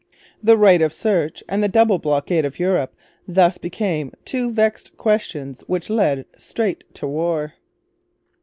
[0.41, 2.95] The Right of Search and the double blockade of Europe
[3.27, 7.53] thus became two vexed questions which led straight to war.